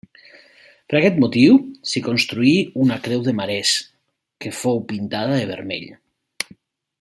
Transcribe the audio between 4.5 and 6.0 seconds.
fou pintada de vermell.